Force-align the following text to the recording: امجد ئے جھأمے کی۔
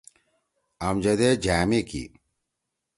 امجد 0.89 1.19
ئے 1.25 1.29
جھأمے 1.43 1.81
کی۔ 1.89 2.03